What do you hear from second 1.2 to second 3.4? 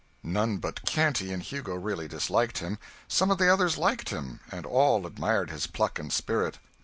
and Hugo really disliked him. Some of